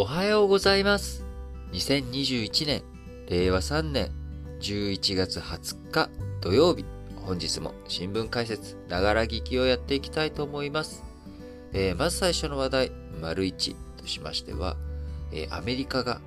[0.00, 1.24] おはようございます。
[1.72, 2.84] 2021年、
[3.28, 4.12] 令和3年
[4.60, 6.08] 11月20日
[6.40, 6.84] 土曜日、
[7.16, 11.02] 本日も新聞解説、ながら聞きをやっていきたいと思います。
[11.72, 14.76] えーまず最初の話題、丸1としましては、
[15.32, 16.20] えーアメリカが、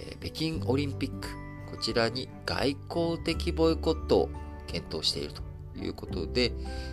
[0.00, 1.28] えー北京オリンピック、
[1.74, 4.30] こちらに外交的ボイコットを
[4.66, 5.42] 検討していると
[5.82, 6.52] いうことで、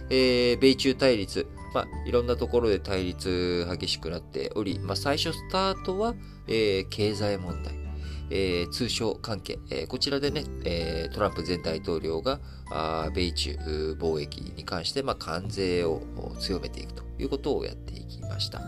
[0.10, 6.16] えー米中対立、まあ、いろんなところで対立激しくなっており、まあ、最初スタートは、
[6.48, 7.74] えー経済問題、
[8.30, 16.02] えー通商関係、えーこちらでね、えートランプ前大統領があ米中貿易に関して、まあ、関税を
[16.40, 18.62] 強めていくということをやっていきました。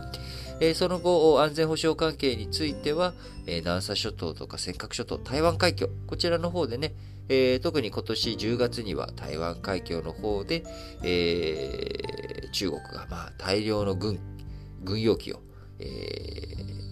[0.60, 3.12] えーその後、安全保障関係については、
[3.46, 6.94] えー南沙諸島とか尖閣諸島、台湾海峡、こちらの方でね、
[7.28, 10.64] えー特に今年10月には台湾海峡の方で、
[11.02, 14.20] えー中国がまあ大量の軍
[14.84, 15.40] 軍用機を、
[15.80, 16.84] えー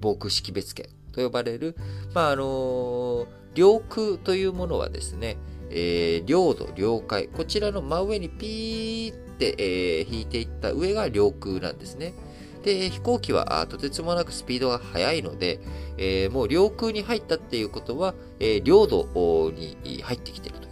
[0.00, 1.74] 防空識別圏と呼ばれる、
[2.14, 5.36] まああの領空というものはですね、
[5.70, 12.14] えー領土、領海、こちらの真上にピーって、えー引いていった上が領空なんですね。
[12.62, 15.58] で、飛行機はとてつもなくスピードが速いので、
[15.96, 20.67] えーもう領空に入ったっていうことは、えー領土に入ってきていると。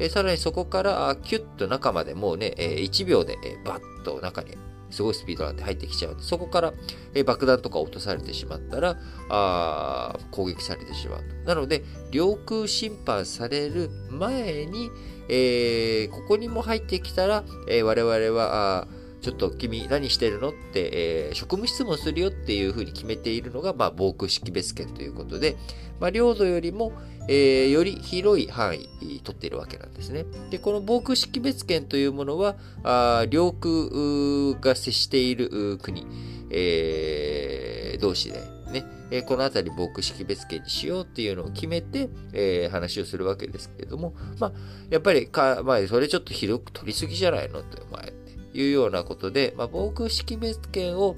[0.00, 4.56] えーさらにそこからキュッと中までもうね、え1秒で、えバッと中に
[4.90, 6.72] すごいスピードなんて入ってきちゃう、そこから、
[7.14, 8.96] え爆弾とか落とされてしまったら、
[9.28, 11.22] あ攻撃されてしまう。
[11.44, 14.90] なので、領空侵犯される前に、
[15.28, 18.88] えーここにも入ってきたら、えー我々は、あ
[19.20, 20.50] ちょっと君何してるの？
[20.50, 25.56] って、えー職務質問するよっていうふうに決めているのが、まあ、防空識別圏ということで、
[26.00, 26.92] まあ、領土よりも、
[27.28, 30.24] えーより広い範囲取っているわけなんですね。
[30.50, 36.06] で、この防空識別圏というものは、あ領空が接している国、
[36.50, 38.40] えー同士で
[38.72, 44.52] ね、えこの辺り防空識別圏にしようっていうのを決めて、えー話をするわけですけれども、まあ、
[44.90, 48.12] やっぱりか、まあ、それちょっと広く取りすぎじゃないのって、お前。
[48.60, 51.16] いうようなことで、まあ、防空識別圏を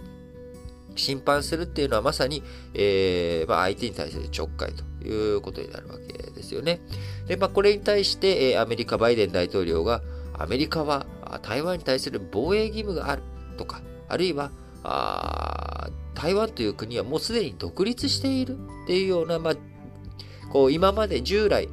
[0.95, 2.43] 侵犯するっていうのはまさに、
[2.75, 6.81] えーまあ、相手に対するちょっかいということになるわけですよね。
[7.27, 10.03] で、まあ、これに対して、えーアメリカ、バイデン大統領が、
[10.35, 11.07] アメリカは
[11.43, 13.23] 台湾に対する防衛義務がある
[13.57, 14.51] とか、あるいは、
[14.85, 19.55] あ台湾という国はもうすでに独立しているっていうような、まあ、
[20.51, 21.69] こう今まで従来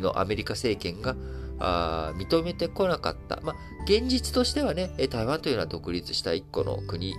[0.00, 1.16] のアメリカ政権が
[1.58, 3.40] あ認めてこなかった。
[3.42, 7.14] まあ、現実としてはね、台湾というのは独立した一個の国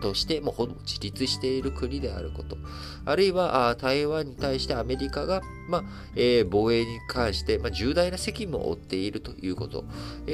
[0.00, 2.56] として、もうほぼ自立している国であること。
[3.04, 5.82] あるいは、台湾に対してアメリカが、まあ
[6.48, 9.84] 防衛に関して、まあ、重大な責務を負っているということ。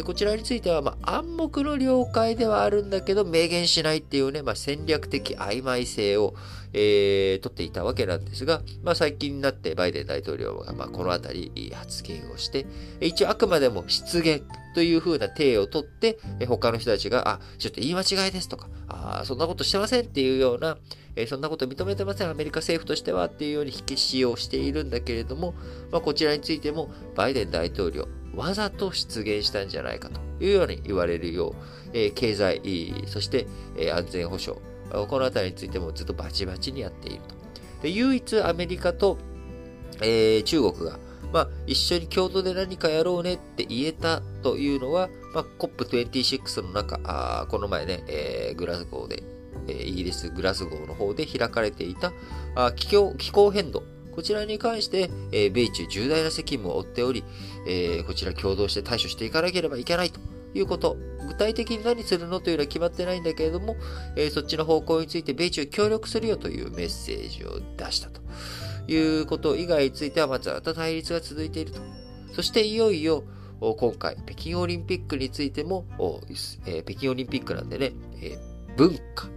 [0.04, 6.34] こちらについては、まあ、暗黙の了解ではあるんだけど、明言しないっていうね、まあ、戦略的曖昧性を、
[6.74, 12.66] えー取っていたわけなんですが、まあ、最近になってバイデン大統領が、まあ、このあたり発言をして、
[13.00, 14.42] 一応あくまでも失言
[14.74, 20.78] という風な体を取って、え他の人たちが、あ、ちょっと言い間違いですとか、あそんなことしてませんっていうような、
[21.16, 25.54] えそんなこと認めてません、アメリカ政府としてはっていうように火消しをしているんだけれども、
[25.90, 31.54] まあ、こちらについても、バイデン大統領、わざと出現したんじゃないかというように言われるよう、
[31.92, 32.60] え経済、
[33.06, 33.46] そして、
[33.76, 34.60] え安全保障、
[35.08, 37.34] このあたりについてもずっとバチバチにやっていると。
[37.82, 39.18] で唯一アメリカと、
[40.00, 40.98] えー中国が、
[41.32, 49.22] まあ、一緒に共同で何かやろうねって言えたというのは、まあ、COP26 の中、あこの前ね、えーグラスゴーで、
[49.68, 52.12] えーイギリス・グラスゴーの方で開かれていた
[52.54, 53.82] あ気候気候変動、
[54.14, 57.24] こちらに関して、えー米中重大な責務を負っており、
[57.66, 60.20] えーこちら共同して対処していかなければいけないと
[60.54, 60.96] いうこと。
[61.28, 63.76] 具体的に何するのというのは決まってないんだけれども、
[64.16, 68.20] えーそっちの方向について米中協力するよというメッセージを出したと
[68.88, 71.80] いうこと以外については、まずまた対立が続いていると。
[72.32, 73.24] そしていよいよ、
[73.60, 75.84] 今回、北京オリンピックについても、
[76.66, 79.28] えー北京オリンピックなんでね、えー文化、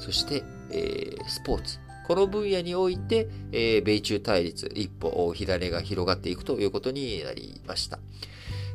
[0.00, 0.42] そして、
[0.72, 1.78] えスポーツ、
[2.08, 8.00] この分野において、え米中対立、一歩、火種が広がっていくということになりました。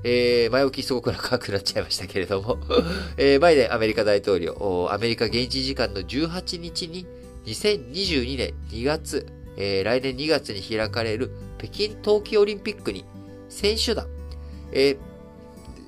[0.09, 2.57] えー前置きすごく長くなっちゃいましたけれども、
[3.18, 7.06] えーバイデンアメリカ大統領、アメリカ現地時間の18日に
[7.45, 9.27] 2022年2月、
[9.57, 13.04] えー来年2月に開かれる北京冬季オリンピックに
[13.50, 14.07] 選手団、
[14.71, 14.98] えー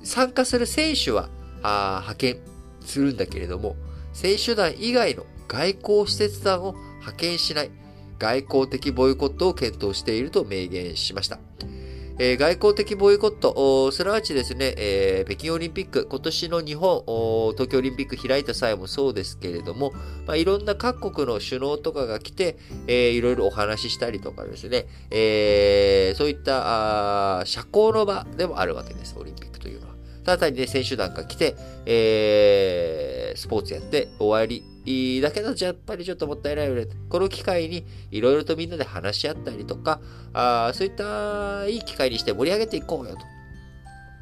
[0.02, 1.28] 参加する選手は
[1.62, 2.38] 派遣
[2.84, 3.76] するんだけれども、
[4.12, 7.70] 選手団以外の外交施設団を派遣しない
[8.18, 11.38] 外交的ボイコットを検討していると明言しました。
[12.22, 17.02] えー、外交的ボイコット、すなわちですね、えー、北京オリンピック、今年の日本、
[17.56, 19.94] 東京オリンピック開いた際もそうですけれども、
[20.26, 29.94] まあ、いろんな各国の首脳とかが来て、えー、いろいろお話ししたりとかですね、えー、そういった社交の場でもあるわけです、オリンピックというのは。
[30.22, 31.56] ただ単にね、選手団が来て、
[31.86, 34.62] えー、スポーツやって終わり
[35.22, 36.86] だけど、やっぱりちょっともったいないよね。
[37.08, 40.00] この機会にいろいろとみんなで話し合ったりとか、
[40.32, 43.40] あそういったいい機会にして盛り上げていこうよと。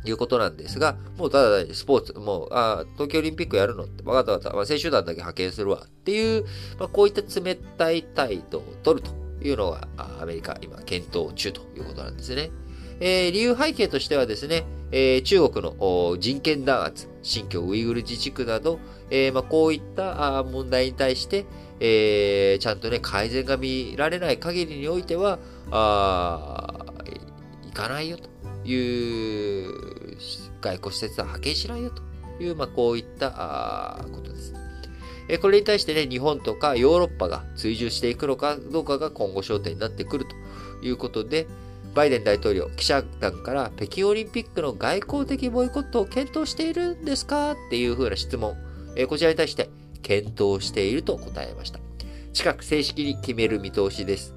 [0.04, 6.44] いうことなんですが、もうただスポーツ、もう、あ東京オリンピックやるのって、分かった分かった、まあ、選手団だけ派遣するわっていう、
[6.78, 9.88] まあ、こういった冷たい態度を取るというのが、
[10.20, 12.50] アメリカ、今、検討中ということなんですね。
[13.00, 18.78] えー、理由背景としてはですね、えー、中国の人権弾圧、新疆ウイグル自治区など、
[19.10, 21.44] えー、まあ、こういった問題に対して、
[21.80, 25.38] えー、ちゃんとね、改善が見られない限りにおいては、
[25.70, 26.84] あ
[27.68, 28.28] いかないよと
[28.68, 30.16] いう、
[30.60, 32.02] 外交施設は派遣しないよと
[32.42, 34.54] いう、まあ、こういったことです。
[35.28, 40.34] えこれに対してね、日本とかヨーロッパが追従していくのかどうかが今後焦点になってくると
[40.84, 41.46] いうことで、
[41.94, 47.52] バイデン大統領、記者団から北京オリンピックの外交的ボイコットを検討しているんですか？
[47.52, 48.56] っていうふうな質問、
[48.96, 49.70] えこちらに対して
[50.02, 51.80] 検討していると答えました。
[52.32, 54.34] 近く正式に決める見通しです。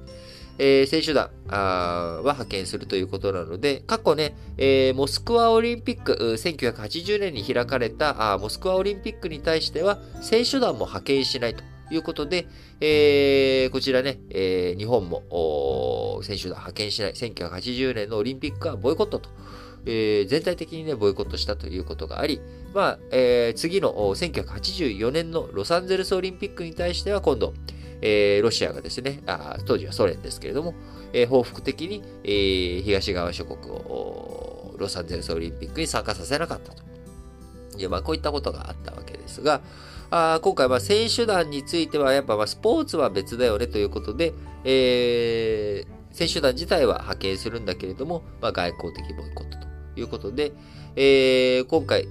[0.58, 12.46] えー、選手団は派遣するということなので、過去ね、えー、モスクワオリンピック、1980年に開かれたモスクワオリンピックに対しては、選手団も派遣しないということで、
[12.80, 15.22] えー、こちらね、え、日本も
[16.22, 19.30] 選手団派遣しない、1980年のオリンピックはボイコットと、
[19.86, 22.40] えー、全体的にね、ボイコットしたということがあり、
[22.74, 27.54] まあ、えー、次の1984年のロサンゼルスオリンピックに対しては今度、
[28.00, 30.74] えー、ロシアがですね、あ当時はソ連ですけれども、
[31.12, 36.82] えー、報復的に、えー、東側諸国をロサンゼルスオリンピックに参加させなかったと。
[37.78, 39.62] いや、まあ、こういったことがあったわけですが、
[40.10, 49.66] あ今回は選手団についてはやっぱまスポーツは別だよねということで、えー、選手団自体は派遣するんだけれども、まあ、外交的ボイコットと
[49.96, 50.52] いうことで、
[50.96, 52.06] えー、今回、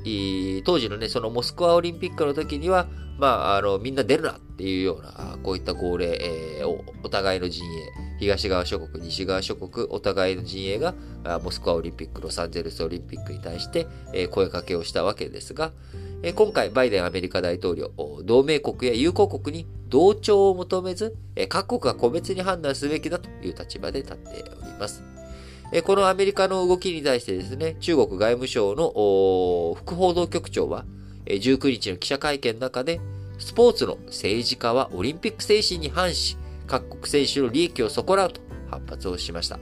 [0.63, 2.87] 当時のね、そのモスクワオリンピックの時には、
[3.19, 6.67] まあ、あの、みんな出るなっていうような、こういった号令、えー、
[7.03, 7.67] お互いの陣営、
[8.19, 10.95] 東側諸国、西側諸国、お互いの陣営が、
[11.43, 13.87] モスクワオリンピック、ロサンゼルスオリンピックに対して、
[14.29, 15.71] 声かけをしたわけですが、
[16.23, 17.91] 今回、バイデンアメリカ大統領、
[18.23, 21.15] 同盟国や友好国に同調を求めず、
[21.49, 25.03] 各国が個別に判断すべきだという立場で立っております。
[25.83, 30.85] このアメリカの動きに対してですね、中国外務省の副報道局長は、
[31.25, 33.01] 19日の記者会見の中で、
[33.39, 36.37] スポーツの政治家はオリンピック精神に反し、
[36.67, 39.59] 各国選手の利益を損なうと反発をしました。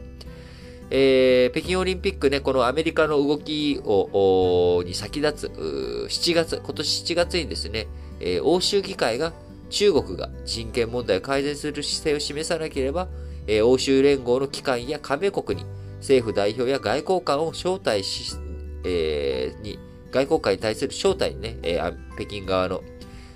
[0.92, 7.88] えー、北京オリンピックね、このアメリカの動きを、に先立つ、7月、今年7月にですね、
[8.20, 9.34] えー、欧州議会が
[9.70, 13.08] 中国が人権問題を改善する姿勢を示さなければ、
[13.46, 15.68] えー、欧州連合の機関や加盟国に
[16.00, 18.36] 政府代表や外交官を招待し、
[18.84, 19.80] えー、に、
[20.12, 22.82] 外交官に対する招待にね、えー、北京側の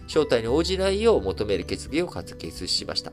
[0.08, 3.12] 招待に応じないよう求める決議を決決しました。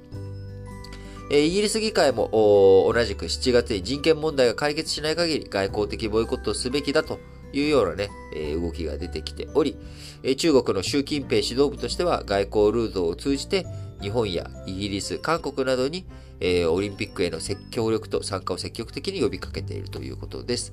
[1.31, 7.21] イギリス議会も同じく7月に人権問題が解決しない限り外交的ボイコットをすべきだと
[7.53, 8.11] いうようなね、
[8.61, 9.77] 動きが出てきており、
[10.37, 13.65] 中国の習近平指導部としては外交ルートを通じて
[14.01, 16.05] 日本やイギリス、韓国などに
[16.69, 17.39] オリンピックへの
[17.71, 20.73] 協力と参加を積極的に呼びかけているということです。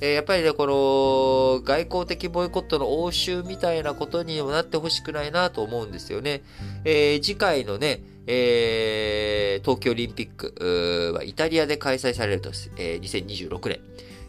[0.00, 6.42] やっぱりね、この外交的ボイコットの応酬みたいなことにもなってほしくないなと思うんですよね。
[6.84, 13.80] え、次回のね、えー、東京オリンピックはイタリアで開催されると、えー、2026年。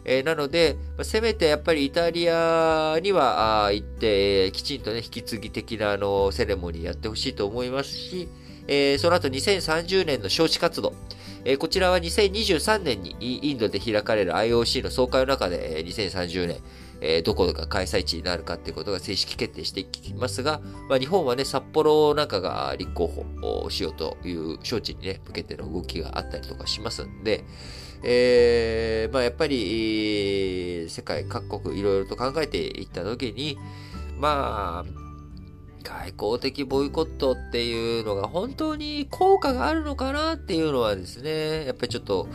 [0.06, 8.28] えー、なので、まあ、せめてやっぱりイタリアには行って、えー、きちんとね、引き継ぎ的なあのセレモニーやってほしいと思いますし、
[8.66, 10.94] えー、その後2030年の招致活動、
[11.44, 16.58] えー、こちらは2023年にインドで開かれる IOC の総会の中で、えー、2030年、
[17.00, 23.24] えー、どこが開催地になるかっていうことが正式決定していきますが、まあ、日本はね、札幌なんかが立候補
[23.64, 27.44] をしようという招致にね、向けての動きがあったりとかしますんで、
[28.02, 33.58] えー、まあやっぱり、世界各国いろいろと考えていったときに、
[34.18, 35.04] まあ、
[35.84, 42.28] 外交的ボイコットっていうのが本当に効果があるのかなっていうのはですね、やっぱりちょっと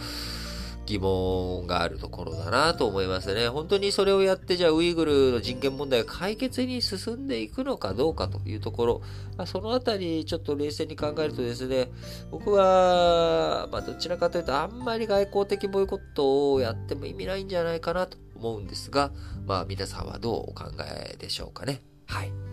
[0.90, 3.48] 疑問があるところだなと思いますね。
[3.48, 9.02] 本当にそれをやって、じゃあウイグルの人権問題が解決に進んでいくのかどうかというところ、
[9.38, 11.92] まあ、そのあたりちょっと冷静に考えるとですね、
[12.32, 19.12] 僕は、まあどちらかというとあんまり外交的ボイコットをやっても意味ないんじゃないかなと思うんですが、
[19.46, 21.82] まあ皆さんはどうお考えでしょうかね。
[22.08, 22.49] はい。